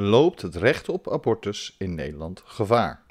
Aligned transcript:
loopt 0.00 0.42
het 0.42 0.56
recht 0.56 0.88
op 0.88 1.12
abortus 1.12 1.74
in 1.78 1.94
Nederland 1.94 2.42
gevaar. 2.44 3.02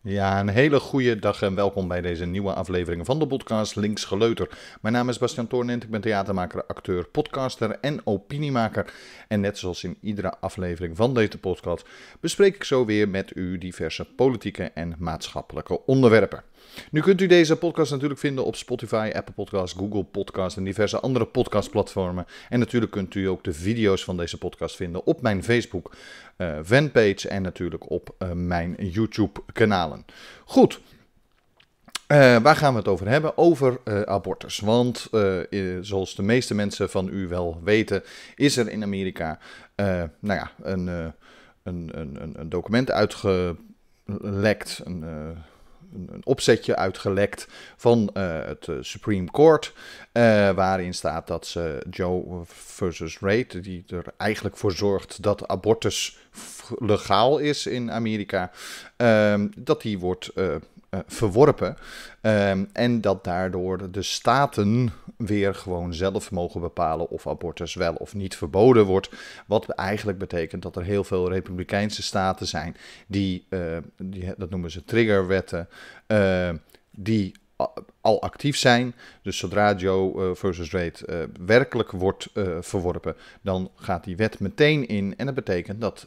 Ja, 0.00 0.40
een 0.40 0.48
hele 0.48 0.80
goede 0.80 1.18
dag 1.18 1.42
en 1.42 1.54
welkom 1.54 1.88
bij 1.88 2.00
deze 2.00 2.24
nieuwe 2.24 2.52
aflevering 2.52 3.06
van 3.06 3.18
de 3.18 3.26
podcast 3.26 3.76
Links 3.76 4.04
Geleuter. 4.04 4.58
Mijn 4.80 4.94
naam 4.94 5.08
is 5.08 5.18
Bastian 5.18 5.46
Toornent, 5.46 5.82
ik 5.82 5.90
ben 5.90 6.00
theatermaker, 6.00 6.66
acteur, 6.66 7.08
podcaster 7.08 7.78
en 7.80 8.00
opiniemaker. 8.06 8.92
En 9.28 9.40
net 9.40 9.58
zoals 9.58 9.84
in 9.84 9.96
iedere 10.00 10.34
aflevering 10.40 10.96
van 10.96 11.14
deze 11.14 11.38
podcast 11.38 11.88
bespreek 12.20 12.54
ik 12.54 12.64
zo 12.64 12.84
weer 12.84 13.08
met 13.08 13.36
u 13.36 13.58
diverse 13.58 14.04
politieke 14.04 14.70
en 14.74 14.94
maatschappelijke 14.98 15.86
onderwerpen. 15.86 16.42
Nu 16.90 17.00
kunt 17.00 17.20
u 17.20 17.26
deze 17.26 17.56
podcast 17.56 17.90
natuurlijk 17.90 18.20
vinden 18.20 18.44
op 18.44 18.56
Spotify, 18.56 19.10
Apple 19.14 19.34
Podcasts, 19.34 19.76
Google 19.78 20.04
Podcasts 20.04 20.56
en 20.56 20.64
diverse 20.64 21.00
andere 21.00 21.26
podcastplatformen. 21.26 22.26
En 22.48 22.58
natuurlijk 22.58 22.92
kunt 22.92 23.14
u 23.14 23.28
ook 23.28 23.44
de 23.44 23.52
video's 23.52 24.04
van 24.04 24.16
deze 24.16 24.38
podcast 24.38 24.76
vinden 24.76 25.06
op 25.06 25.22
mijn 25.22 25.44
Facebook 25.44 25.96
uh, 26.36 26.58
fanpage 26.64 27.28
en 27.28 27.42
natuurlijk 27.42 27.90
op 27.90 28.14
uh, 28.18 28.32
mijn 28.32 28.74
YouTube 28.78 29.40
kanalen. 29.52 30.04
Goed. 30.44 30.80
Uh, 32.08 32.36
waar 32.36 32.56
gaan 32.56 32.72
we 32.72 32.78
het 32.78 32.88
over 32.88 33.08
hebben? 33.08 33.38
Over 33.38 33.80
uh, 33.84 34.02
abortus. 34.02 34.58
Want 34.58 35.08
zoals 35.80 36.14
de 36.14 36.22
meeste 36.22 36.54
mensen 36.54 36.90
van 36.90 37.08
u 37.08 37.28
wel 37.28 37.60
weten, 37.64 38.02
is 38.34 38.56
er 38.56 38.68
in 38.68 38.82
Amerika 38.82 39.38
nou 40.20 40.40
ja, 40.40 40.50
een, 40.62 40.86
een, 41.62 41.90
een, 41.92 42.34
een 42.34 42.48
document 42.48 42.90
uitgelekt. 42.90 44.80
Een, 44.84 45.04
een 45.94 46.20
opzetje 46.24 46.76
uitgelekt 46.76 47.46
van 47.76 48.10
uh, 48.14 48.44
het 48.44 48.68
Supreme 48.80 49.30
Court. 49.30 49.72
Uh, 50.12 50.50
waarin 50.50 50.94
staat 50.94 51.26
dat 51.26 51.46
ze 51.46 51.86
Joe 51.90 52.42
versus 52.44 53.18
Reid, 53.18 53.64
die 53.64 53.84
er 53.88 54.04
eigenlijk 54.16 54.56
voor 54.56 54.72
zorgt 54.72 55.22
dat 55.22 55.48
abortus 55.48 56.18
legaal 56.78 57.38
is 57.38 57.66
in 57.66 57.90
Amerika, 57.90 58.50
uh, 58.96 59.40
dat 59.56 59.82
die 59.82 59.98
wordt 59.98 60.32
verworpen. 61.06 61.76
Um, 62.22 62.68
en 62.72 63.00
dat 63.00 63.24
daardoor 63.24 63.90
de 63.90 64.02
staten 64.02 64.92
weer 65.16 65.54
gewoon 65.54 65.94
zelf 65.94 66.30
mogen 66.30 66.60
bepalen 66.60 67.08
of 67.10 67.26
abortus 67.26 67.74
wel 67.74 67.94
of 67.94 68.14
niet 68.14 68.36
verboden 68.36 68.84
wordt. 68.84 69.10
Wat 69.46 69.68
eigenlijk 69.68 70.18
betekent 70.18 70.62
dat 70.62 70.76
er 70.76 70.84
heel 70.84 71.04
veel 71.04 71.28
republikeinse 71.28 72.02
staten 72.02 72.46
zijn 72.46 72.76
die, 73.06 73.46
uh, 73.48 73.76
die 73.96 74.34
dat 74.36 74.50
noemen 74.50 74.70
ze 74.70 74.84
triggerwetten, 74.84 75.68
uh, 76.06 76.50
die 76.90 77.32
al 78.00 78.22
actief 78.22 78.56
zijn. 78.56 78.94
Dus 79.22 79.38
zodra 79.38 79.74
Joe 79.74 80.34
versus 80.34 80.72
uh, 80.72 80.88
werkelijk 81.46 81.90
wordt 81.90 82.28
verworpen, 82.60 83.16
dan 83.40 83.70
gaat 83.74 84.04
die 84.04 84.16
wet 84.16 84.40
meteen 84.40 84.88
in. 84.88 85.14
En 85.16 85.26
dat 85.26 85.34
betekent 85.34 85.80
dat 85.80 86.06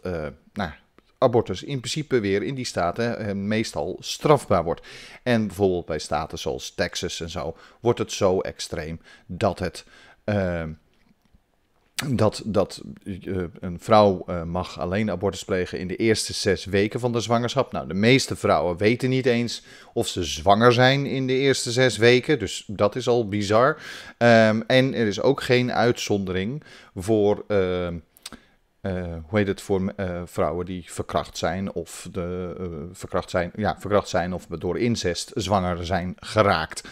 nou, 0.53 0.71
abortus 1.17 1.63
in 1.63 1.79
principe 1.79 2.19
weer 2.19 2.43
in 2.43 2.55
die 2.55 2.65
staten 2.65 3.47
meestal 3.47 3.97
strafbaar 3.99 4.63
wordt. 4.63 4.87
En 5.23 5.47
bijvoorbeeld 5.47 5.85
bij 5.85 5.99
staten 5.99 6.39
zoals 6.39 6.73
Texas 6.75 7.21
en 7.21 7.29
zo 7.29 7.55
wordt 7.79 7.99
het 7.99 8.11
zo 8.11 8.39
extreem 8.39 8.99
dat 9.25 9.59
het. 9.59 9.85
Uh, 10.25 10.63
dat, 12.05 12.41
dat 12.45 12.81
uh, 13.03 13.43
een 13.59 13.79
vrouw 13.79 14.23
uh, 14.29 14.43
mag 14.43 14.79
alleen 14.79 15.11
abortus 15.11 15.45
plegen 15.45 15.79
in 15.79 15.87
de 15.87 15.95
eerste 15.95 16.33
zes 16.33 16.65
weken 16.65 16.99
van 16.99 17.11
de 17.11 17.19
zwangerschap. 17.19 17.71
Nou, 17.71 17.87
de 17.87 17.93
meeste 17.93 18.35
vrouwen 18.35 18.77
weten 18.77 19.09
niet 19.09 19.25
eens 19.25 19.63
of 19.93 20.07
ze 20.07 20.23
zwanger 20.23 20.73
zijn 20.73 21.05
in 21.05 21.27
de 21.27 21.33
eerste 21.33 21.71
zes 21.71 21.97
weken. 21.97 22.39
Dus 22.39 22.63
dat 22.67 22.95
is 22.95 23.07
al 23.07 23.27
bizar. 23.27 23.69
Um, 24.17 24.63
en 24.67 24.93
er 24.93 25.07
is 25.07 25.21
ook 25.21 25.41
geen 25.41 25.71
uitzondering 25.71 26.63
voor. 26.95 27.45
Uh, 28.87 29.03
hoe 29.27 29.37
heet 29.37 29.47
het 29.47 29.61
voor 29.61 29.81
uh, 29.81 30.21
vrouwen 30.25 30.65
die 30.65 30.83
verkracht 30.91 31.37
zijn 31.37 31.73
of 31.73 32.07
de, 32.11 32.55
uh, 32.59 32.67
verkracht 32.91 33.29
zijn, 33.29 33.51
ja, 33.55 33.75
verkracht 33.79 34.09
zijn 34.09 34.33
of 34.33 34.45
door 34.45 34.79
incest 34.79 35.31
zwanger 35.33 35.85
zijn 35.85 36.15
geraakt. 36.15 36.87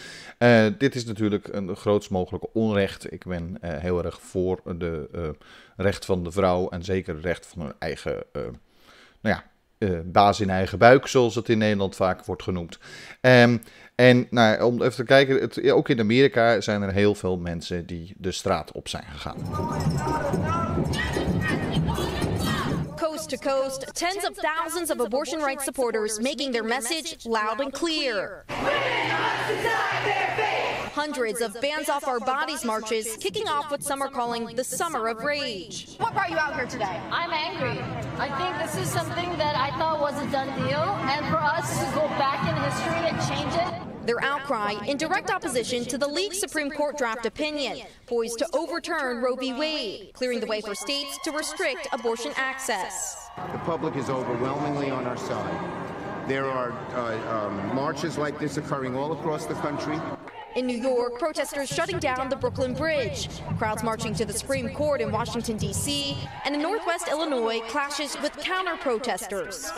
dit 0.78 0.94
is 0.94 1.04
natuurlijk 1.04 1.48
een 1.48 1.76
grootst 1.76 2.10
mogelijke 2.10 2.48
onrecht. 2.52 3.12
Ik 3.12 3.24
ben 3.26 3.58
heel 3.60 4.04
erg 4.04 4.20
voor 4.20 4.60
de 4.78 5.34
recht 5.76 6.04
van 6.04 6.24
de 6.24 6.32
vrouw 6.32 6.68
en 6.68 6.84
zeker 6.84 7.14
het 7.14 7.24
recht 7.24 7.46
van 7.46 7.62
hun 7.62 7.74
eigen, 7.78 8.24
nou 9.20 9.36
ja, 9.36 9.44
baas 10.04 10.40
in 10.40 10.50
eigen 10.50 10.78
buik, 10.78 11.06
zoals 11.06 11.34
het 11.34 11.48
in 11.48 11.58
Nederland 11.58 11.96
vaak 11.96 12.24
wordt 12.24 12.42
genoemd. 12.42 12.78
Um, 13.20 13.62
en 13.94 14.26
nou, 14.30 14.62
om 14.62 14.82
even 14.82 14.94
te 14.94 15.04
kijken, 15.04 15.40
het, 15.40 15.70
ook 15.70 15.88
in 15.88 16.00
Amerika 16.00 16.60
zijn 16.60 16.82
er 16.82 16.92
heel 16.92 17.14
veel 17.14 17.38
mensen 17.38 17.86
die 17.86 18.14
de 18.18 18.32
straat 18.32 18.72
op 18.72 18.88
zijn 18.88 19.04
gegaan. 19.04 19.36
Coast 23.16 23.30
to 23.30 23.38
coast, 23.38 23.84
tens 23.94 24.24
of 24.24 24.36
thousands 24.36 24.90
of 24.90 25.00
abortion 25.00 25.40
rights 25.40 25.64
supporters 25.64 26.20
making 26.20 26.52
their 26.52 26.62
message 26.62 27.24
loud 27.24 27.62
and 27.62 27.72
clear. 27.72 28.44
Hundreds 30.92 31.40
of 31.40 31.58
Bands 31.62 31.88
Off 31.88 32.06
Our 32.06 32.20
Bodies 32.20 32.62
marches 32.62 33.16
kicking 33.16 33.48
off 33.48 33.70
what 33.70 33.82
some 33.82 34.02
are 34.02 34.10
calling 34.10 34.54
the 34.54 34.62
Summer 34.62 35.08
of 35.08 35.24
Rage. 35.24 35.96
What 35.96 36.12
brought 36.12 36.28
you 36.28 36.36
out 36.36 36.56
here 36.56 36.66
today? 36.66 37.00
I'm 37.10 37.32
angry. 37.32 37.80
I 38.18 38.28
think 38.36 38.70
this 38.70 38.86
is 38.86 38.92
something 38.92 39.30
that 39.38 39.56
I 39.56 39.70
thought 39.78 39.98
was 39.98 40.20
a 40.22 40.30
done 40.30 40.48
deal, 40.58 40.76
and 40.76 41.24
for 41.28 41.38
us 41.38 41.70
to 41.70 41.84
go 41.94 42.06
back 42.18 42.46
in 42.46 42.54
history 42.68 43.08
and 43.08 43.18
change 43.26 43.54
it. 43.54 43.95
Their 44.06 44.22
outcry 44.22 44.74
in 44.86 44.98
direct 44.98 45.30
opposition 45.30 45.84
to 45.86 45.98
the 45.98 46.06
leaked 46.06 46.36
Supreme 46.36 46.70
Court 46.70 46.96
draft 46.96 47.26
opinion, 47.26 47.84
poised 48.06 48.38
to 48.38 48.48
overturn 48.52 49.20
Roe 49.20 49.34
v. 49.34 49.52
Wade, 49.52 50.12
clearing 50.12 50.38
the 50.38 50.46
way 50.46 50.60
for 50.60 50.76
states 50.76 51.18
to 51.24 51.32
restrict 51.32 51.88
abortion 51.92 52.30
access. 52.36 53.28
The 53.50 53.58
public 53.58 53.96
is 53.96 54.08
overwhelmingly 54.08 54.90
on 54.90 55.06
our 55.06 55.16
side. 55.16 56.28
There 56.28 56.44
are 56.44 56.70
uh, 56.94 57.46
um, 57.48 57.74
marches 57.74 58.16
like 58.16 58.38
this 58.38 58.58
occurring 58.58 58.94
all 58.94 59.12
across 59.12 59.46
the 59.46 59.54
country. 59.54 59.98
In 60.54 60.66
New 60.66 60.78
York, 60.78 61.18
protesters 61.18 61.68
shutting 61.68 61.98
down 61.98 62.28
the 62.28 62.36
Brooklyn 62.36 62.74
Bridge, 62.74 63.28
crowds 63.58 63.82
marching 63.82 64.14
to 64.14 64.24
the 64.24 64.32
Supreme 64.32 64.70
Court 64.70 65.00
in 65.00 65.10
Washington, 65.10 65.56
D.C., 65.56 66.16
and 66.44 66.54
in 66.54 66.62
Northwest 66.62 67.08
Illinois, 67.08 67.60
clashes 67.68 68.16
with 68.22 68.36
counter 68.38 68.76
protesters. 68.76 69.70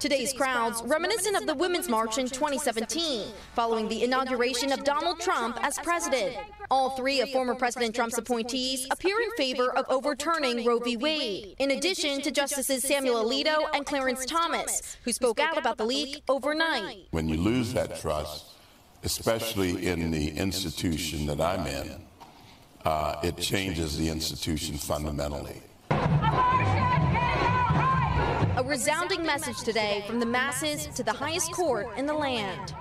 Today's 0.00 0.32
crowds 0.32 0.80
reminiscent 0.84 1.36
of 1.36 1.46
the 1.46 1.54
Women's 1.54 1.88
March 1.88 2.18
in 2.18 2.28
2017, 2.28 3.32
following 3.54 3.88
the 3.88 4.04
inauguration 4.04 4.70
of 4.70 4.84
Donald 4.84 5.18
Trump 5.18 5.58
as 5.64 5.76
president. 5.80 6.36
All 6.70 6.90
three 6.90 7.20
of 7.20 7.30
former 7.30 7.56
President 7.56 7.96
Trump's 7.96 8.16
appointees 8.16 8.86
appear 8.92 9.16
in 9.20 9.30
favor 9.32 9.76
of 9.76 9.86
overturning 9.88 10.64
Roe 10.64 10.78
v. 10.78 10.96
Wade, 10.96 11.56
in 11.58 11.72
addition 11.72 12.20
to 12.22 12.30
Justices 12.30 12.84
Samuel 12.84 13.24
Alito 13.24 13.64
and 13.74 13.84
Clarence 13.84 14.24
Thomas, 14.24 14.96
who 15.02 15.12
spoke 15.12 15.40
out 15.40 15.58
about 15.58 15.78
the 15.78 15.84
leak 15.84 16.22
overnight. 16.28 17.08
When 17.10 17.28
you 17.28 17.36
lose 17.36 17.72
that 17.72 17.98
trust, 17.98 18.54
especially 19.02 19.88
in 19.88 20.12
the 20.12 20.30
institution 20.30 21.26
that 21.26 21.40
I'm 21.40 21.66
in, 21.66 22.02
uh, 22.84 23.16
it 23.24 23.36
changes 23.36 23.98
the 23.98 24.08
institution 24.10 24.78
fundamentally. 24.78 25.60
A 25.90 27.07
resounding 28.68 29.24
message 29.24 29.62
today 29.62 30.04
from 30.06 30.20
the 30.20 30.26
masses 30.26 30.88
to 30.94 31.02
the 31.02 31.12
highest 31.12 31.50
court 31.52 31.86
in 31.96 32.04
the 32.04 32.12
land. 32.12 32.74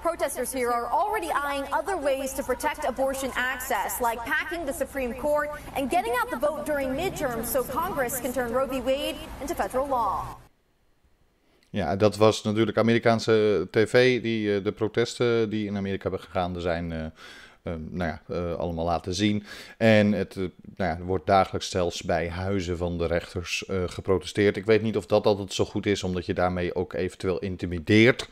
Protesters 0.00 0.52
here 0.52 0.70
are 0.70 0.90
already 0.90 1.30
eyeing 1.34 1.64
other 1.72 1.96
ways 1.96 2.32
to 2.32 2.42
protect 2.42 2.84
abortion 2.84 3.30
access, 3.34 4.00
like 4.00 4.18
packing 4.24 4.64
the 4.64 4.72
Supreme 4.72 5.12
Court 5.14 5.50
and 5.76 5.90
getting 5.90 6.14
out 6.18 6.30
the 6.30 6.38
vote 6.38 6.64
during 6.64 6.88
midterms 6.96 7.46
so 7.46 7.62
Congress 7.62 8.18
can 8.20 8.32
turn 8.32 8.52
Roe 8.52 8.66
v. 8.66 8.80
Wade 8.80 9.16
into 9.40 9.54
federal 9.54 9.86
law. 9.86 10.38
Ja, 11.70 11.96
dat 11.96 12.16
was 12.16 12.42
natuurlijk 12.42 12.78
Amerikaanse 12.78 13.68
tv 13.70 14.22
die 14.22 14.56
uh, 14.56 14.64
de 14.64 14.72
protesten 14.72 15.50
die 15.50 15.66
in 15.66 15.76
Amerika 15.76 16.02
hebben 16.02 16.20
gegaan 16.20 16.60
zijn. 16.60 17.12
Uh, 17.66 17.72
uh, 17.72 17.78
nou 17.90 18.10
ja, 18.10 18.22
uh, 18.36 18.54
allemaal 18.54 18.84
laten 18.84 19.14
zien. 19.14 19.44
En 19.76 20.12
het 20.12 20.34
uh, 20.36 20.48
nou 20.76 20.98
ja, 20.98 21.04
wordt 21.04 21.26
dagelijks 21.26 21.70
zelfs 21.70 22.02
bij 22.02 22.28
huizen 22.28 22.76
van 22.76 22.98
de 22.98 23.06
rechters 23.06 23.64
geprotesteerd. 23.86 24.56
Ik 24.56 24.64
weet 24.64 24.82
niet 24.82 24.96
of 24.96 25.06
dat 25.06 25.26
altijd 25.26 25.52
zo 25.52 25.64
goed 25.64 25.86
is, 25.86 26.02
omdat 26.02 26.26
je 26.26 26.34
daarmee 26.34 26.74
ook 26.74 26.92
eventueel 26.92 27.38
intimideert. 27.38 28.28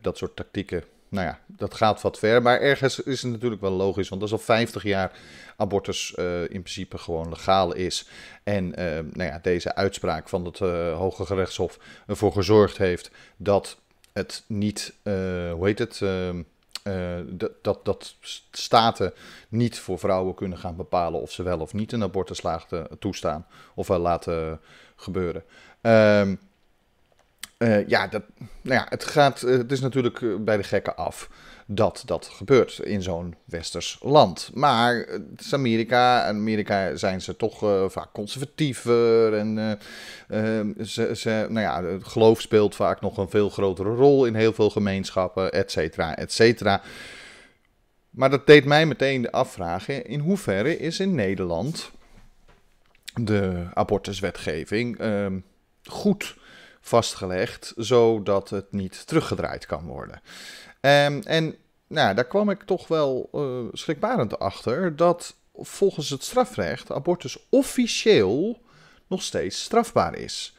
dat 0.00 0.18
soort 0.18 0.36
tactieken, 0.36 0.84
nou 1.08 1.26
ja, 1.26 1.38
dat 1.46 1.74
gaat 1.74 2.00
wat 2.00 2.18
ver. 2.18 2.42
Maar 2.42 2.60
ergens 2.60 3.00
is 3.00 3.22
het 3.22 3.30
natuurlijk 3.30 3.60
wel 3.60 3.70
logisch, 3.70 4.08
want 4.08 4.22
is 4.22 4.32
al 4.32 4.38
50 4.38 4.82
jaar 4.82 5.12
abortus 5.56 6.14
in 6.48 6.62
principe 6.62 6.98
gewoon 6.98 7.28
legaal 7.28 7.74
is. 7.74 8.08
En 8.42 8.68
nou 9.12 9.22
ja, 9.22 9.38
deze 9.42 9.74
uitspraak 9.74 10.28
van 10.28 10.44
het 10.44 10.58
Hoge 10.94 11.26
Gerechtshof 11.26 11.78
ervoor 12.06 12.32
gezorgd 12.32 12.78
heeft 12.78 13.10
dat 13.36 13.76
het 14.12 14.44
niet, 14.46 14.92
hoe 15.52 15.66
heet 15.66 15.78
het 15.78 16.00
dat, 17.26 17.50
dat, 17.62 17.84
dat 17.84 18.14
staten 18.50 19.12
niet 19.48 19.78
voor 19.78 19.98
vrouwen 19.98 20.34
kunnen 20.34 20.58
gaan 20.58 20.76
bepalen 20.76 21.20
of 21.20 21.32
ze 21.32 21.42
wel 21.42 21.58
of 21.58 21.72
niet 21.72 21.92
een 21.92 22.02
abortus 22.02 22.42
laten 22.42 22.86
toestaan 22.98 23.46
of 23.74 23.88
wel 23.88 23.98
laten 23.98 24.60
gebeuren. 24.96 25.44
Ehm, 25.80 26.34
ja, 27.86 28.06
dat, 28.06 28.22
nou 28.62 28.80
ja, 28.80 28.86
het, 28.88 29.04
gaat, 29.04 29.40
het 29.40 29.72
is 29.72 29.80
natuurlijk 29.80 30.44
bij 30.44 30.56
de 30.56 30.62
gekken 30.62 30.96
af 30.96 31.28
dat 31.72 32.02
dat 32.06 32.26
gebeurt 32.26 32.78
in 32.78 33.02
zo'n 33.02 33.34
westers 33.44 33.98
land. 34.02 34.50
Maar 34.54 35.06
is 35.36 35.54
Amerika. 35.54 36.28
In 36.28 36.36
Amerika 36.36 36.96
zijn 36.96 37.20
ze 37.20 37.36
toch 37.36 37.62
uh, 37.62 37.88
vaak 37.88 38.12
conservatiever. 38.12 39.34
En 39.34 39.56
uh, 40.28 40.64
uh, 40.64 40.84
ze, 40.84 41.16
ze, 41.16 41.46
nou 41.48 41.60
ja, 41.60 41.84
het 41.84 42.04
geloof 42.04 42.40
speelt 42.40 42.74
vaak 42.74 43.00
nog 43.00 43.16
een 43.16 43.30
veel 43.30 43.50
grotere 43.50 43.94
rol 43.94 44.26
in 44.26 44.34
heel 44.34 44.52
veel 44.52 44.70
gemeenschappen, 44.70 45.52
et 45.52 45.70
cetera, 45.70 46.16
et 46.16 46.32
cetera. 46.32 46.82
Maar 48.10 48.30
dat 48.30 48.46
deed 48.46 48.64
mij 48.64 48.86
meteen 48.86 49.30
afvragen: 49.30 50.06
in 50.06 50.20
hoeverre 50.20 50.78
is 50.78 51.00
in 51.00 51.14
Nederland 51.14 51.90
de 53.14 53.66
abortuswetgeving 53.74 54.98
ehm, 54.98 55.38
goed 55.84 56.36
vastgelegd, 56.80 57.72
zodat 57.76 58.50
het 58.50 58.72
niet 58.72 59.06
teruggedraaid 59.06 59.66
kan 59.66 59.84
worden? 59.84 60.20
Um, 60.80 61.22
en 61.22 61.54
nou, 61.86 62.14
daar 62.14 62.26
kwam 62.26 62.50
ik 62.50 62.62
toch 62.62 62.88
wel 62.88 63.28
uh, 63.34 63.68
schrikbarend 63.72 64.38
achter 64.38 64.96
dat 64.96 65.34
volgens 65.54 66.10
het 66.10 66.24
strafrecht 66.24 66.92
abortus 66.92 67.38
officieel 67.48 68.60
nog 69.06 69.22
steeds 69.22 69.62
strafbaar 69.62 70.14
is. 70.14 70.56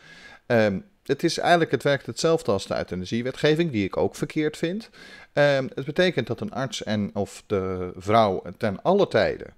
Um, 0.47 0.85
het 1.03 1.23
is 1.23 1.37
eigenlijk, 1.37 1.71
het 1.71 1.83
werkt 1.83 2.05
hetzelfde 2.05 2.51
als 2.51 2.67
de 2.67 2.75
euthanasiewetgeving, 2.75 3.71
die 3.71 3.85
ik 3.85 3.97
ook 3.97 4.15
verkeerd 4.15 4.57
vind. 4.57 4.89
Um, 5.33 5.69
het 5.75 5.85
betekent 5.85 6.27
dat 6.27 6.41
een 6.41 6.53
arts 6.53 6.83
en 6.83 7.09
of 7.13 7.43
de 7.47 7.91
vrouw 7.95 8.43
ten 8.57 8.81
alle 8.81 9.07
tijden 9.07 9.53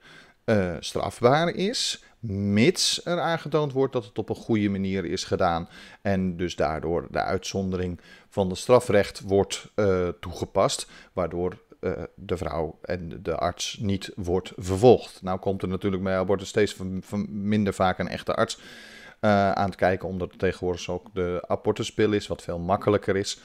uh, 0.46 0.76
strafbaar 0.80 1.50
is, 1.50 2.04
mits 2.32 3.06
er 3.06 3.20
aangetoond 3.20 3.74
wordt 3.74 3.94
dat 3.94 4.06
het 4.06 4.18
op 4.18 4.30
een 4.30 4.36
goede 4.36 4.70
manier 4.70 5.06
is 5.06 5.24
gedaan 5.24 5.70
en 6.02 6.38
dus 6.38 6.56
daardoor 6.56 7.08
de 7.12 7.22
uitzondering 7.22 8.00
van 8.30 8.50
de 8.50 8.56
strafrecht 8.56 9.22
wordt 9.22 9.72
uh, 9.76 10.08
toegepast, 10.08 10.88
waardoor 11.14 11.58
uh, 11.80 11.92
de 12.16 12.38
vrouw 12.38 12.80
en 12.82 13.20
de 13.24 13.36
arts 13.36 13.78
niet 13.82 14.12
wordt 14.16 14.52
vervolgd. 14.58 15.22
Nou 15.22 15.40
komt 15.40 15.62
er 15.62 15.68
natuurlijk 15.68 16.04
bij 16.04 16.18
abortus 16.18 16.48
steeds 16.48 16.74
van, 16.74 17.02
van 17.06 17.48
minder 17.48 17.74
vaak 17.74 18.00
een 18.00 18.08
echte 18.08 18.34
arts 18.34 18.58
uh, 18.58 19.52
aan 19.52 19.66
het 19.66 19.76
kijken, 19.76 20.08
omdat 20.08 20.32
er 20.32 20.38
tegenwoordig 20.38 20.90
ook 20.90 21.14
de 21.14 21.44
abortuspil 21.48 22.12
is, 22.12 22.28
wat 22.28 22.42
veel 22.42 22.60
makkelijker 22.60 23.16
is. 23.16 23.40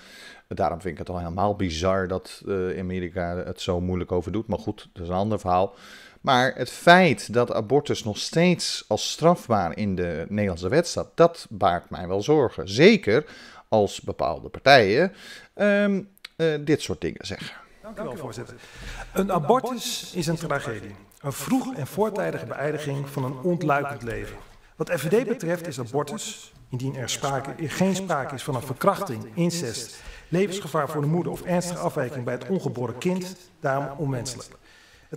Daarom 0.48 0.80
vind 0.80 0.92
ik 0.92 0.98
het 0.98 1.08
al 1.08 1.18
helemaal 1.18 1.56
bizar 1.56 2.08
dat 2.08 2.42
Amerika 2.78 3.36
het 3.36 3.60
zo 3.60 3.80
moeilijk 3.80 4.12
over 4.12 4.32
doet. 4.32 4.46
Maar 4.46 4.58
goed, 4.58 4.88
dat 4.92 5.02
is 5.02 5.08
een 5.08 5.14
ander 5.14 5.40
verhaal. 5.40 5.74
Maar 6.20 6.52
het 6.54 6.70
feit 6.70 7.32
dat 7.32 7.52
abortus 7.52 8.04
nog 8.04 8.18
steeds 8.18 8.84
als 8.88 9.10
strafbaar 9.10 9.76
in 9.76 9.94
de 9.94 10.26
Nederlandse 10.28 10.68
wet 10.68 10.86
staat, 10.86 11.10
dat 11.14 11.46
baart 11.50 11.90
mij 11.90 12.08
wel 12.08 12.22
zorgen. 12.22 12.68
Zeker 12.68 13.24
als 13.68 14.00
bepaalde 14.00 14.48
partijen 14.48 15.12
um, 15.54 16.08
uh, 16.36 16.54
dit 16.60 16.82
soort 16.82 17.00
dingen 17.00 17.26
zeggen. 17.26 17.56
Dank 17.82 17.98
u 17.98 18.02
wel, 18.02 18.16
voorzitter. 18.16 18.56
Een 19.12 19.32
abortus 19.32 20.12
is 20.14 20.26
een 20.26 20.36
tragedie. 20.36 20.94
Een 21.20 21.32
vroege 21.32 21.74
en 21.74 21.86
voortijdige 21.86 22.46
beëindiging 22.46 23.08
van 23.08 23.24
een 23.24 23.38
ontluikend 23.42 24.02
leven. 24.02 24.36
Wat 24.76 24.90
FVD 24.90 25.26
betreft 25.28 25.66
is 25.66 25.78
abortus, 25.78 26.52
indien 26.70 26.96
er, 26.96 27.08
sprake, 27.08 27.68
geen 27.68 27.96
sprake 27.96 28.34
is 28.34 28.42
van 28.42 28.54
een 28.54 28.62
verkrachting, 28.62 29.26
incest, 29.34 30.02
levensgevaar 30.28 30.88
voor 30.88 31.00
de 31.00 31.06
moeder 31.06 31.32
of 31.32 31.42
ernstige 31.42 31.78
afwijking 31.78 32.24
bij 32.24 32.34
het 32.34 32.48
ongeboren 32.48 32.98
kind, 32.98 33.36
daarom 33.60 33.98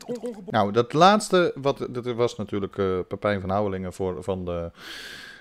onwenselijk. 0.05 0.51
Nou, 0.51 0.71
dat 0.71 0.93
laatste, 0.93 1.51
wat, 1.55 1.87
dat 1.89 2.05
was 2.05 2.37
natuurlijk 2.37 2.77
uh, 2.77 2.99
Pepijn 3.07 3.41
van 3.41 3.49
Houwelingen 3.49 3.93
voor, 3.93 4.23
van 4.23 4.45
de 4.45 4.71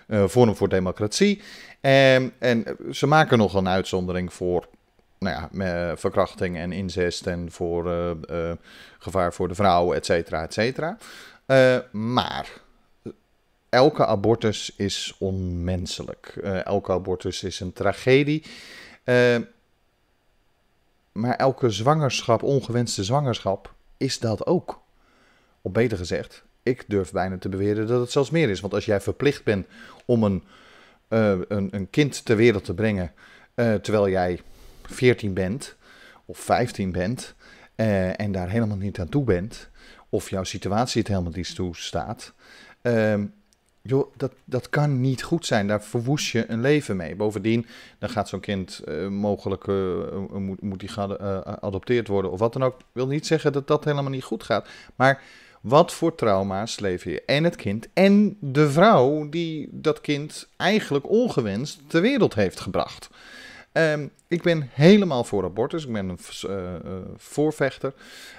uh, 0.08 0.26
Forum 0.26 0.56
voor 0.56 0.69
Democratie. 0.69 1.43
En, 1.81 2.32
en 2.38 2.64
ze 2.91 3.06
maken 3.06 3.38
nog 3.38 3.55
een 3.55 3.69
uitzondering 3.69 4.32
voor 4.32 4.69
nou 5.19 5.49
ja, 5.50 5.97
verkrachting 5.97 6.56
en 6.56 6.73
incest 6.73 7.26
en 7.26 7.52
voor 7.52 7.87
uh, 8.31 8.52
gevaar 8.99 9.32
voor 9.32 9.49
de 9.49 9.55
vrouw, 9.55 9.93
et 9.93 10.06
cetera, 10.06 10.43
et 10.43 10.53
cetera. 10.53 10.96
Maar 11.91 12.49
elke 13.69 14.06
abortus 14.06 14.73
is 14.76 15.14
onmenselijk. 15.19 16.26
elke 16.64 16.93
abortus 16.93 17.43
is 17.43 17.61
een 17.61 17.73
tragedie. 17.73 18.44
maar 21.12 21.37
elke 21.37 21.70
zwangerschap, 21.70 22.43
ongewenste 22.43 23.05
zwangerschap, 23.05 23.75
is 24.00 24.19
dat 24.19 24.47
ook. 24.47 24.82
Of 25.62 25.73
beter 25.73 25.99
gezegd, 25.99 26.44
ik 26.62 26.85
durf 26.87 27.12
bijna 27.12 27.38
te 27.38 27.49
beweren 27.49 27.87
dat 27.87 28.00
het 28.00 28.11
zelfs 28.11 28.31
meer 28.31 28.50
is. 28.50 28.61
Want 28.61 28.75
als 28.75 28.85
jij 28.85 29.00
verplicht 29.00 29.44
bent 29.44 29.67
om 30.05 30.25
een, 30.25 30.43
een, 31.08 31.69
een 31.70 31.91
kind 31.91 32.25
ter 32.25 32.37
wereld 32.37 32.64
te 32.64 32.75
brengen, 32.75 33.12
terwijl 33.55 34.08
jij 34.08 34.41
14 34.82 35.35
bent 35.35 35.76
of 36.25 36.38
15 36.38 36.93
bent 36.93 37.35
uh, 37.76 38.20
en 38.20 38.32
daar 38.32 38.50
helemaal 38.50 38.76
niet 38.76 39.00
aan 39.00 39.08
toe 39.08 39.25
bent, 39.25 39.69
of 40.08 40.31
jouw 40.31 40.44
situatie 40.44 41.00
het 41.00 41.11
helemaal 41.11 41.32
niet 41.35 41.55
toestaat, 41.55 42.32
uh, 42.82 43.14
joh, 43.82 44.12
dat, 44.17 44.32
dat 44.44 44.69
kan 44.69 45.00
niet 45.00 45.23
goed 45.23 45.47
zijn. 45.47 45.67
Daar 45.67 45.82
verwoest 45.82 46.27
je 46.27 46.50
een 46.50 46.61
leven 46.61 46.97
mee. 46.97 47.17
Bovendien, 47.17 47.67
dan 47.99 48.09
gaat 48.09 48.29
zo'n 48.29 48.41
kind 48.41 48.82
uh, 48.88 49.09
mogelijk, 49.09 49.67
uh, 49.67 49.97
moet, 50.32 50.62
moet 50.62 50.81
die 50.81 50.88
geadopteerd 50.88 52.09
worden 52.09 52.31
of 52.31 52.38
wat 52.38 52.53
dan 52.53 52.62
ook. 52.62 52.77
wil 52.93 53.06
niet 53.06 53.27
zeggen 53.27 53.53
dat 53.53 53.67
dat 53.67 53.85
helemaal 53.85 54.11
niet 54.11 54.25
goed 54.25 54.43
gaat. 54.43 54.69
Maar 54.97 55.23
wat 55.61 55.93
voor 55.93 56.15
trauma's 56.15 56.79
leven 56.79 57.11
je 57.11 57.23
en 57.25 57.44
het 57.44 57.56
kind 57.56 57.88
en 57.93 58.37
de 58.41 58.71
vrouw 58.71 59.29
die 59.29 59.69
dat 59.73 60.00
kind 60.00 60.49
eigenlijk 60.56 61.09
ongewenst 61.09 61.81
ter 61.87 62.00
wereld 62.00 62.35
heeft 62.35 62.61
gebracht. 62.61 63.11
Um, 63.73 64.11
ik 64.29 64.43
ben 64.43 64.69
helemaal 64.73 65.25
voor 65.25 65.44
abortus. 65.44 65.87
Ik 65.87 65.93
ben 65.93 66.09
een 66.09 66.19
voorvechter. 67.17 67.93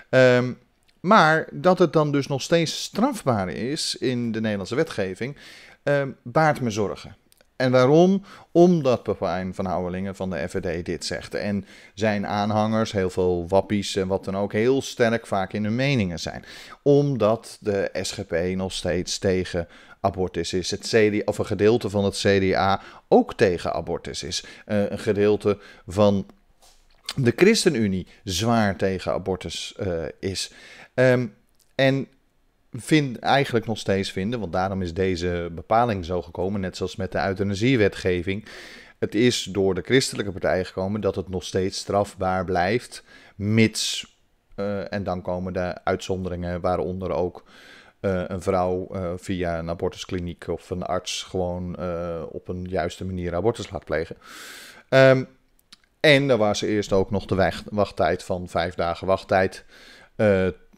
Um, 0.10 0.58
maar 1.02 1.48
dat 1.52 1.80
het 1.80 1.94
dan 1.94 2.12
dus 2.12 2.28
nog 2.28 2.42
steeds 2.42 2.84
strafbaar 2.84 3.50
is 3.50 3.96
in 3.96 4.32
de 4.32 4.42
Nederlandse 4.42 4.76
wetgeving, 4.76 5.38
um, 5.84 6.16
baart 6.24 6.62
me 6.62 6.70
zorgen. 6.70 7.16
En 7.62 7.72
waarom? 7.72 8.24
Omdat 8.52 9.04
Pepijn 9.04 9.56
van 9.56 9.66
Houwelingen 9.66 10.16
van 10.16 10.30
de 10.30 10.50
FVD 10.50 10.86
dit 10.86 11.06
zegt. 11.06 11.34
En 11.34 11.66
zijn 11.94 12.28
aanhangers, 12.28 12.92
heel 12.92 13.10
veel 13.10 13.48
wappies 13.48 13.96
en 13.96 14.08
wat 14.08 14.26
dan 14.26 14.38
ook, 14.38 14.54
heel 14.54 14.82
sterk 14.82 15.28
vaak 15.28 15.54
in 15.54 15.64
hun 15.64 15.76
meningen 15.76 16.20
zijn. 16.20 16.46
Omdat 16.82 17.58
de 17.60 17.90
SGP 18.02 18.56
nog 18.56 18.72
steeds 18.72 19.18
tegen 19.18 19.68
abortus 20.00 20.54
is. 20.54 20.72
Het 20.72 20.88
CDA, 20.88 21.22
of 21.26 21.38
een 21.38 21.46
gedeelte 21.46 21.90
van 21.90 22.04
het 22.04 22.18
CDA 22.18 22.82
ook 23.08 23.34
tegen 23.34 23.74
abortus 23.74 24.24
is. 24.24 24.44
Uh, 24.68 24.90
een 24.90 25.00
gedeelte 25.00 25.58
van 25.88 26.26
de 27.16 27.34
ChristenUnie 27.36 28.08
zwaar 28.24 28.76
tegen 28.76 29.12
abortus 29.12 29.76
uh, 29.80 30.04
is. 30.20 30.52
Um, 30.94 31.36
en 31.76 32.08
vind, 32.72 33.20
eigenlijk 33.20 33.66
nog 33.66 33.78
steeds 33.78 34.12
vinden, 34.12 34.40
want 34.40 34.54
daarom 34.54 34.82
is 34.82 34.94
deze 34.94 35.50
bepaling 35.52 36.06
zo 36.06 36.22
gekomen, 36.22 36.62
net 36.62 36.78
zoals 36.78 36.96
met 36.96 37.12
de 37.12 37.26
euthanasiewetgeving. 37.26 38.46
Het 39.00 39.16
is 39.16 39.44
door 39.44 39.76
de 39.76 39.82
christelijke 39.82 40.32
partij 40.32 40.66
gekomen 40.66 41.02
dat 41.02 41.16
het 41.16 41.30
nog 41.30 41.44
steeds 41.44 41.78
strafbaar 41.78 42.46
blijft, 42.46 43.04
mits, 43.36 44.16
uh, 44.56 44.94
en 44.94 45.04
dan 45.04 45.22
komen 45.22 45.54
de 45.54 45.84
uitzonderingen, 45.84 46.62
waaronder 46.62 47.12
ook 47.12 47.44
uh, 48.02 48.24
een 48.28 48.42
vrouw 48.42 48.88
via 49.18 49.60
een 49.60 49.70
abortuskliniek 49.70 50.48
of 50.48 50.70
een 50.70 50.84
arts 50.84 51.24
gewoon 51.24 51.78
op 52.26 52.48
een 52.48 52.66
juiste 52.70 53.06
manier 53.06 53.36
abortus 53.36 53.70
laat 53.70 53.86
plegen. 53.86 54.18
Um, 54.90 55.28
en 56.02 56.28
dan 56.28 56.38
was 56.40 56.62
er 56.62 56.70
eerst 56.70 56.94
ook 56.94 57.12
nog 57.12 57.26
de 57.26 57.52
wachttijd 57.70 58.24
van 58.24 58.48
vijf 58.50 58.76
dagen 58.76 59.08
wachttijd 59.08 59.66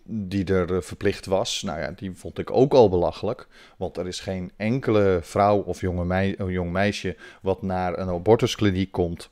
die 0.05 0.45
er 0.45 0.83
verplicht 0.83 1.25
was. 1.25 1.61
Nou 1.61 1.79
ja, 1.79 1.91
die 1.91 2.11
vond 2.15 2.39
ik 2.39 2.51
ook 2.51 2.73
al 2.73 2.89
belachelijk. 2.89 3.47
Want 3.77 3.97
er 3.97 4.07
is 4.07 4.19
geen 4.19 4.51
enkele 4.57 5.19
vrouw 5.21 5.57
of 5.57 5.81
jonge 5.81 6.35
jong 6.51 6.71
meisje 6.71 7.15
wat 7.41 7.61
naar 7.61 7.97
een 7.97 8.09
abortuskliniek 8.09 8.91
komt 8.91 9.29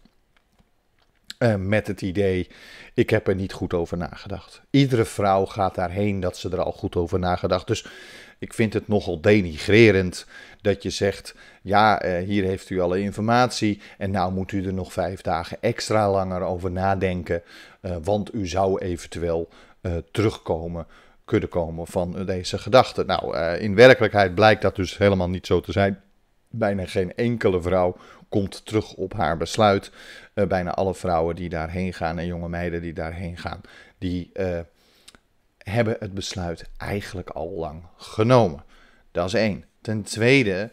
uh, 1.42 1.56
met 1.56 1.88
het 1.88 2.02
idee, 2.02 2.48
ik 2.94 3.10
heb 3.10 3.28
er 3.28 3.36
niet 3.36 3.54
goed 3.54 3.74
over 3.74 3.98
nagedacht. 3.98 4.62
Iedere 4.70 5.06
vrouw 5.06 5.46
gaat 5.46 5.76
daarheen 5.76 6.20
dat 6.20 6.38
ze 6.38 6.50
er 6.50 6.62
al 6.62 6.72
goed 6.72 6.96
over 6.96 7.20
nagedacht. 7.20 7.68
Dus 7.68 7.86
ik 8.42 8.54
vind 8.54 8.74
het 8.74 8.88
nogal 8.88 9.22
denigrerend 9.22 10.26
dat 10.62 10.84
je 10.84 10.90
zegt, 10.90 11.36
ja, 11.62 12.06
uh, 12.06 12.28
hier 12.28 12.44
heeft 12.44 12.70
u 12.70 12.80
alle 12.80 13.00
informatie 13.00 13.82
en 13.98 14.12
nou 14.12 14.34
moet 14.34 14.52
u 14.52 14.66
er 14.66 14.74
nog 14.74 14.94
vijf 14.94 15.22
dagen 15.22 15.58
extra 15.60 16.12
langer 16.12 16.42
over 16.42 16.72
nadenken, 16.72 17.44
uh, 17.82 17.96
want 18.04 18.34
u 18.34 18.48
zou 18.48 18.80
eventueel 18.80 19.50
terugkomen 20.12 20.88
kunnen 21.26 21.50
komen 21.50 21.88
van 21.88 22.26
deze 22.26 22.58
gedachten. 22.58 23.06
Nou, 23.06 23.38
in 23.58 23.76
werkelijkheid 23.76 24.36
blijkt 24.36 24.62
dat 24.62 24.76
dus 24.76 24.98
helemaal 24.98 25.30
niet 25.30 25.46
zo 25.46 25.60
te 25.60 25.72
zijn. 25.72 26.02
bijna 26.50 26.86
geen 26.86 27.16
enkele 27.16 27.62
vrouw 27.62 27.98
komt 28.30 28.66
terug 28.66 28.94
op 28.94 29.14
haar 29.14 29.38
besluit. 29.38 29.92
Bijna 30.34 30.72
alle 30.72 30.96
vrouwen 30.96 31.36
die 31.36 31.50
daarheen 31.50 31.94
gaan 31.94 32.20
en 32.20 32.26
jonge 32.26 32.50
meiden 32.50 32.82
die 32.82 32.94
daarheen 32.94 33.38
gaan, 33.38 33.62
die 33.98 34.32
hebben 35.64 35.96
het 36.00 36.14
besluit 36.14 36.70
eigenlijk 36.78 37.30
al 37.30 37.50
lang 37.52 37.84
genomen. 37.98 38.64
Dat 39.12 39.28
is 39.28 39.34
één. 39.34 39.66
Ten 39.82 40.04
tweede, 40.04 40.72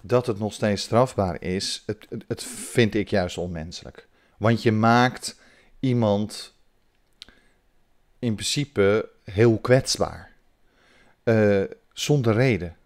dat 0.00 0.26
het 0.26 0.38
nog 0.38 0.52
steeds 0.52 0.82
strafbaar 0.82 1.42
is, 1.42 1.82
het, 1.86 2.06
het, 2.28 2.44
vind 2.44 2.94
ik 2.94 3.08
juist 3.08 3.38
onmenselijk. 3.38 4.08
Want 4.36 4.62
je 4.62 4.72
maakt 4.72 5.40
iemand 5.80 6.54
in 8.18 8.34
principe 8.34 9.08
heel 9.24 9.58
kwetsbaar. 9.58 10.32
Uh, 11.24 11.62
zonder 11.92 12.34
reden. 12.34 12.76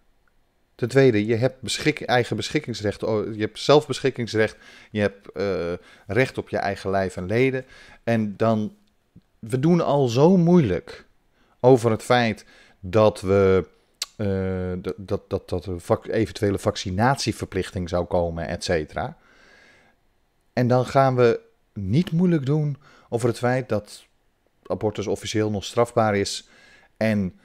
Ten 0.75 0.87
tweede, 0.87 1.25
je 1.25 1.35
hebt 1.35 2.05
eigen 2.05 2.35
beschikkingsrecht. 2.35 3.01
Je 3.01 3.35
hebt 3.37 3.59
zelfbeschikkingsrecht. 3.59 4.57
Je 4.91 4.99
hebt 4.99 5.27
uh, 5.33 5.73
recht 6.07 6.37
op 6.37 6.49
je 6.49 6.57
eigen 6.57 6.89
lijf 6.89 7.17
en 7.17 7.25
leden. 7.25 7.65
En 8.03 8.37
dan, 8.37 8.75
we 9.39 9.59
doen 9.59 9.81
al 9.81 10.07
zo 10.07 10.37
moeilijk 10.37 11.07
over 11.59 11.91
het 11.91 12.03
feit 12.03 12.45
dat 12.79 13.21
we. 13.21 13.65
Uh, 14.17 14.91
dat, 14.97 15.29
dat, 15.29 15.49
dat, 15.49 15.69
eventuele 16.07 16.59
vaccinatieverplichting 16.59 17.89
zou 17.89 18.05
komen, 18.05 18.47
et 18.47 18.63
cetera. 18.63 19.17
En 20.53 20.67
dan 20.67 20.85
gaan 20.85 21.15
we 21.15 21.39
niet 21.73 22.11
moeilijk 22.11 22.45
doen 22.45 22.77
over 23.09 23.27
het 23.27 23.37
feit 23.37 23.69
dat 23.69 24.05
abortus 24.65 25.07
officieel 25.07 25.51
nog 25.51 25.63
strafbaar 25.63 26.15
is. 26.15 26.47
En 26.97 27.39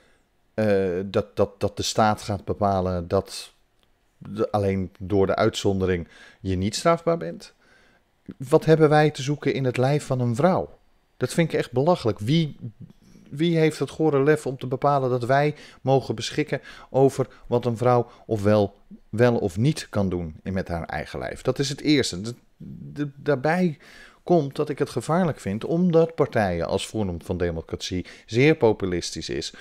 uh, 0.54 1.00
dat, 1.04 1.36
dat, 1.36 1.60
dat 1.60 1.76
de 1.76 1.82
staat 1.82 2.22
gaat 2.22 2.44
bepalen 2.44 3.08
dat 3.08 3.52
alleen 4.50 4.92
door 4.98 5.26
de 5.26 5.36
uitzondering 5.36 6.08
je 6.40 6.56
niet 6.56 6.74
strafbaar 6.74 7.16
bent. 7.16 7.54
Wat 8.36 8.64
hebben 8.64 8.88
wij 8.88 9.10
te 9.10 9.22
zoeken 9.22 9.54
in 9.54 9.64
het 9.64 9.76
lijf 9.76 10.04
van 10.04 10.20
een 10.20 10.34
vrouw? 10.34 10.78
Dat 11.16 11.32
vind 11.32 11.52
ik 11.52 11.58
echt 11.58 11.72
belachelijk. 11.72 12.18
Wie, 12.18 12.56
wie 13.36 13.58
heeft 13.58 13.78
het 13.78 13.90
gore 13.90 14.22
lef 14.22 14.46
om 14.46 14.58
te 14.58 14.66
bepalen 14.66 15.10
dat 15.10 15.24
wij 15.24 15.54
mogen 15.80 16.14
beschikken 16.14 16.60
over 16.90 17.26
wat 17.46 17.66
een 17.66 17.76
vrouw 17.76 18.10
ofwel 18.26 18.74
wel 19.08 19.36
of 19.36 19.56
niet 19.56 19.86
kan 19.90 20.08
doen 20.08 20.36
met 20.42 20.68
haar 20.68 20.84
eigen 20.84 21.18
lijf? 21.18 21.42
Dat 21.42 21.58
is 21.58 21.68
het 21.68 21.80
eerste. 21.80 22.20
Daarbij 23.16 23.78
komt 24.22 24.56
dat 24.56 24.68
ik 24.68 24.78
het 24.78 24.90
gevaarlijk 24.90 25.40
vind, 25.40 25.64
omdat 25.64 26.14
partijen 26.14 26.66
als 26.66 26.86
Forum 26.86 27.22
van 27.22 27.36
Democratie 27.36 28.06
zeer 28.26 28.54
populistisch 28.54 29.28
is. 29.28 29.54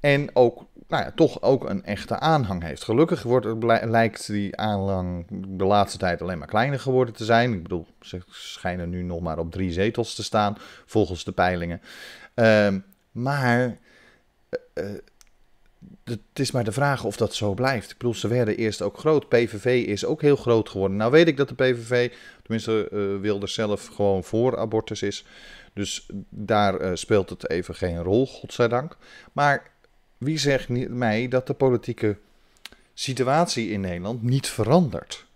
En 0.00 0.30
ook, 0.32 0.64
nou 0.88 1.04
ja, 1.04 1.12
toch 1.14 1.42
ook 1.42 1.68
een 1.68 1.84
echte 1.84 2.18
aanhang 2.18 2.62
heeft. 2.62 2.84
Gelukkig 2.84 3.22
wordt 3.22 3.46
lijkt 3.84 4.26
die 4.26 4.56
aanhang 4.56 5.26
de 5.48 5.64
laatste 5.64 5.98
tijd 5.98 6.22
alleen 6.22 6.38
maar 6.38 6.48
kleiner 6.48 6.80
geworden 6.80 7.14
te 7.14 7.24
zijn. 7.24 7.52
Ik 7.52 7.62
bedoel, 7.62 7.86
ze 8.00 8.22
schijnen 8.28 8.90
nu 8.90 9.02
nog 9.02 9.20
maar 9.20 9.38
op 9.38 9.50
drie 9.50 9.72
zetels 9.72 10.14
te 10.14 10.22
staan, 10.22 10.56
volgens 10.86 11.24
de 11.24 11.32
peilingen. 11.32 11.80
Uh, 12.34 12.74
maar 13.12 13.78
uh, 14.74 14.84
het 16.04 16.20
is 16.32 16.50
maar 16.50 16.64
de 16.64 16.72
vraag 16.72 17.04
of 17.04 17.16
dat 17.16 17.34
zo 17.34 17.54
blijft. 17.54 17.90
Ik 17.90 17.98
bedoel, 17.98 18.14
ze 18.14 18.28
werden 18.28 18.56
eerst 18.56 18.82
ook 18.82 18.98
groot. 18.98 19.28
PVV 19.28 19.86
is 19.86 20.04
ook 20.04 20.20
heel 20.22 20.36
groot 20.36 20.68
geworden. 20.68 20.96
Nou 20.96 21.10
weet 21.10 21.28
ik 21.28 21.36
dat 21.36 21.48
de 21.48 21.54
PVV, 21.54 22.12
tenminste 22.42 22.88
uh, 22.92 23.20
Wilders 23.20 23.54
zelf, 23.54 23.86
gewoon 23.86 24.24
voor 24.24 24.58
abortus 24.58 25.02
is. 25.02 25.24
Dus 25.72 26.08
daar 26.28 26.98
speelt 26.98 27.30
het 27.30 27.50
even 27.50 27.74
geen 27.74 28.02
rol, 28.02 28.26
godzijdank. 28.26 28.96
Maar 29.32 29.70
wie 30.18 30.38
zegt 30.38 30.68
mij 30.88 31.28
dat 31.28 31.46
de 31.46 31.54
politieke 31.54 32.16
situatie 32.94 33.70
in 33.70 33.80
Nederland 33.80 34.22
niet 34.22 34.48
verandert? 34.48 35.26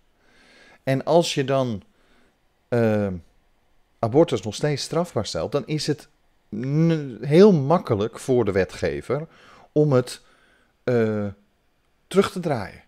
En 0.83 1.03
als 1.03 1.33
je 1.33 1.43
dan 1.43 1.83
uh, 2.69 3.07
abortus 3.99 4.41
nog 4.41 4.55
steeds 4.55 4.83
strafbaar 4.83 5.25
stelt, 5.25 5.51
dan 5.51 5.63
is 5.65 5.87
het 5.87 6.07
heel 7.21 7.51
makkelijk 7.53 8.19
voor 8.19 8.45
de 8.45 8.51
wetgever 8.51 9.27
om 9.71 9.91
het 9.91 10.21
uh, 10.83 11.25
terug 12.07 12.31
te 12.31 12.39
draaien. 12.39 12.83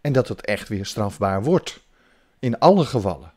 En 0.00 0.12
dat 0.12 0.28
het 0.28 0.44
echt 0.44 0.68
weer 0.68 0.86
strafbaar 0.86 1.42
wordt. 1.42 1.84
In 2.38 2.58
alle 2.58 2.84
gevallen. 2.84 3.32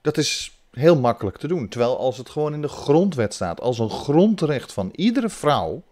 Dat 0.00 0.16
is 0.16 0.52
heel 0.70 0.98
makkelijk 0.98 1.36
te 1.36 1.48
doen. 1.48 1.68
Terwijl 1.68 1.98
als 1.98 2.16
het 2.16 2.30
gewoon 2.30 2.54
in 2.54 2.62
de 2.62 2.68
grondwet 2.68 3.34
staat, 3.34 3.60
als 3.60 3.78
een 3.78 3.90
grondrecht 3.90 4.72
van 4.72 4.90
iedere 4.94 5.28
vrouw, 5.28 5.82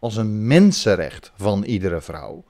als 0.00 0.16
een 0.16 0.46
mensenrecht 0.46 1.32
van 1.36 1.64
iedere 1.64 2.00
vrouw, 2.00 2.44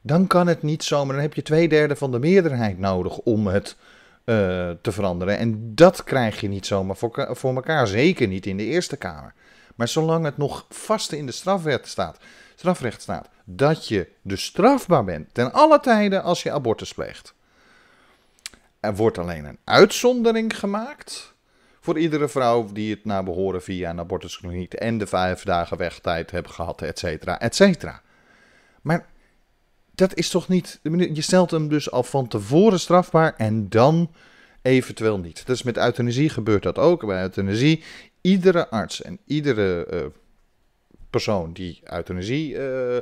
dan 0.00 0.26
kan 0.26 0.46
het 0.46 0.62
niet 0.62 0.84
zomaar. 0.84 1.14
Dan 1.14 1.22
heb 1.22 1.34
je 1.34 1.42
twee 1.42 1.68
derde 1.68 1.96
van 1.96 2.10
de 2.10 2.18
meerderheid 2.18 2.78
nodig 2.78 3.18
om 3.18 3.46
het 3.46 3.76
uh, 4.26 4.70
te 4.80 4.92
veranderen. 4.92 5.38
En 5.38 5.74
dat 5.74 6.04
krijg 6.04 6.40
je 6.40 6.48
niet 6.48 6.66
zomaar 6.66 6.96
voor, 6.96 7.28
voor 7.30 7.54
elkaar. 7.54 7.86
Zeker 7.86 8.26
niet 8.26 8.46
in 8.46 8.56
de 8.56 8.64
Eerste 8.64 8.96
Kamer. 8.96 9.34
Maar 9.74 9.88
zolang 9.88 10.24
het 10.24 10.36
nog 10.36 10.66
vast 10.68 11.12
in 11.12 11.26
de 11.26 11.32
strafwet 11.32 11.88
staat, 11.88 12.18
strafrecht 12.54 13.02
staat, 13.02 13.28
dat 13.44 13.88
je 13.88 14.08
dus 14.22 14.44
strafbaar 14.44 15.04
bent 15.04 15.34
ten 15.34 15.52
alle 15.52 15.80
tijden 15.80 16.22
als 16.22 16.42
je 16.42 16.52
abortus 16.52 16.94
pleegt. 16.94 17.34
Er 18.80 18.94
wordt 18.94 19.18
alleen 19.18 19.44
een 19.44 19.58
uitzondering 19.64 20.58
gemaakt 20.58 21.34
voor 21.80 21.98
iedere 21.98 22.28
vrouw 22.28 22.72
die 22.72 22.94
het 22.94 23.04
naar 23.04 23.24
behoren 23.24 23.62
via 23.62 23.90
een 23.90 23.98
abortuskliniek 23.98 24.74
en 24.74 24.98
de 24.98 25.06
vijf 25.06 25.42
dagen 25.42 25.76
wegtijd 25.76 26.30
hebben 26.30 26.52
gehad, 26.52 26.82
et 26.82 26.98
cetera, 26.98 27.40
et 27.40 27.54
cetera. 27.54 28.02
Maar 28.82 29.06
dat 29.96 30.14
is 30.14 30.28
toch 30.28 30.48
niet. 30.48 30.80
Je 31.12 31.22
stelt 31.22 31.50
hem 31.50 31.68
dus 31.68 31.90
al 31.90 32.02
van 32.02 32.28
tevoren 32.28 32.80
strafbaar 32.80 33.34
en 33.36 33.68
dan 33.68 34.10
eventueel 34.62 35.18
niet. 35.18 35.46
Dus 35.46 35.62
met 35.62 35.76
euthanasie 35.76 36.28
gebeurt 36.28 36.62
dat 36.62 36.78
ook. 36.78 37.06
Bij 37.06 37.22
euthanasie, 37.22 37.82
iedere 38.20 38.68
arts 38.68 39.02
en 39.02 39.18
iedere 39.26 39.86
uh, 39.92 40.06
persoon 41.10 41.52
die 41.52 41.80
euthanasie 41.84 42.54
uh, 42.54 42.96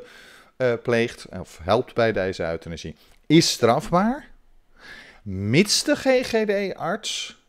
pleegt 0.83 1.27
of 1.39 1.61
helpt 1.63 1.95
bij 1.95 2.13
deze 2.13 2.45
euthanasie, 2.45 2.97
is 3.27 3.51
strafbaar. 3.51 4.29
Mits 5.23 5.85
de 5.85 5.97
GGD-arts 5.97 7.43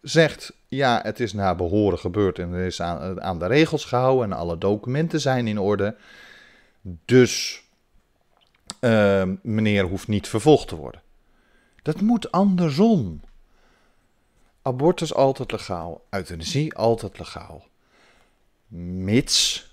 zegt: 0.00 0.52
ja, 0.68 1.00
het 1.02 1.20
is 1.20 1.32
naar 1.32 1.56
behoren 1.56 1.98
gebeurd 1.98 2.38
en 2.38 2.52
er 2.52 2.66
is 2.66 2.80
aan 2.80 3.38
de 3.38 3.46
regels 3.46 3.84
gehouden 3.84 4.30
en 4.30 4.38
alle 4.38 4.58
documenten 4.58 5.20
zijn 5.20 5.46
in 5.46 5.58
orde. 5.58 5.96
Dus 7.04 7.62
uh, 8.80 9.22
meneer 9.42 9.84
hoeft 9.84 10.08
niet 10.08 10.28
vervolgd 10.28 10.68
te 10.68 10.76
worden. 10.76 11.02
Dat 11.82 12.00
moet 12.00 12.32
andersom. 12.32 13.20
Abortus 14.62 15.14
altijd 15.14 15.52
legaal, 15.52 16.04
euthanasie 16.10 16.74
altijd 16.74 17.18
legaal. 17.18 17.66
Mits 19.06 19.66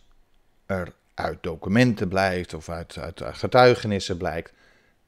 er 0.65 0.93
uit 1.13 1.43
documenten 1.43 2.07
blijkt 2.07 2.53
of 2.53 2.69
uit, 2.69 2.97
uit 2.97 3.21
getuigenissen 3.23 4.17
blijkt 4.17 4.53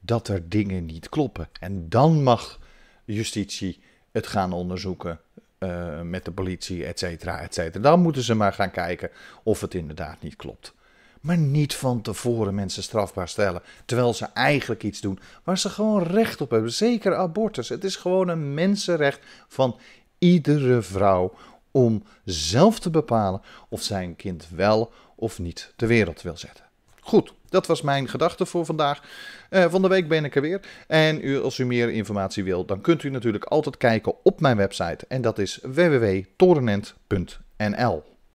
dat 0.00 0.28
er 0.28 0.48
dingen 0.48 0.86
niet 0.86 1.08
kloppen. 1.08 1.48
En 1.60 1.88
dan 1.88 2.22
mag 2.22 2.58
justitie 3.04 3.80
het 4.12 4.26
gaan 4.26 4.52
onderzoeken 4.52 5.20
uh, 5.58 6.00
met 6.00 6.24
de 6.24 6.30
politie, 6.30 6.86
et 6.86 6.98
cetera, 6.98 7.40
et 7.40 7.54
cetera. 7.54 7.82
Dan 7.82 8.00
moeten 8.00 8.22
ze 8.22 8.34
maar 8.34 8.52
gaan 8.52 8.70
kijken 8.70 9.10
of 9.42 9.60
het 9.60 9.74
inderdaad 9.74 10.22
niet 10.22 10.36
klopt. 10.36 10.74
Maar 11.20 11.38
niet 11.38 11.74
van 11.74 12.02
tevoren 12.02 12.54
mensen 12.54 12.82
strafbaar 12.82 13.28
stellen. 13.28 13.62
Terwijl 13.84 14.14
ze 14.14 14.24
eigenlijk 14.24 14.82
iets 14.82 15.00
doen 15.00 15.18
waar 15.44 15.58
ze 15.58 15.68
gewoon 15.68 16.02
recht 16.02 16.40
op 16.40 16.50
hebben. 16.50 16.72
Zeker 16.72 17.14
abortus. 17.14 17.68
Het 17.68 17.84
is 17.84 17.96
gewoon 17.96 18.28
een 18.28 18.54
mensenrecht 18.54 19.20
van 19.48 19.78
iedere 20.18 20.82
vrouw 20.82 21.34
om 21.70 22.02
zelf 22.24 22.78
te 22.78 22.90
bepalen 22.90 23.40
of 23.68 23.82
zij 23.82 24.04
een 24.04 24.16
kind 24.16 24.48
wel 24.54 24.92
of 25.14 25.38
niet 25.38 25.72
de 25.76 25.86
wereld 25.86 26.22
wil 26.22 26.36
zetten. 26.36 26.64
Goed, 27.00 27.32
dat 27.48 27.66
was 27.66 27.82
mijn 27.82 28.08
gedachte 28.08 28.46
voor 28.46 28.64
vandaag. 28.64 29.02
Uh, 29.50 29.70
van 29.70 29.82
de 29.82 29.88
week 29.88 30.08
ben 30.08 30.24
ik 30.24 30.36
er 30.36 30.42
weer. 30.42 30.60
En 30.86 31.24
u, 31.24 31.40
als 31.40 31.58
u 31.58 31.66
meer 31.66 31.90
informatie 31.90 32.44
wilt, 32.44 32.68
dan 32.68 32.80
kunt 32.80 33.02
u 33.02 33.10
natuurlijk 33.10 33.44
altijd 33.44 33.76
kijken 33.76 34.14
op 34.22 34.40
mijn 34.40 34.56
website. 34.56 35.04
En 35.08 35.22
dat 35.22 35.38
is 35.38 35.58
www.torenent.nl. 35.62 38.02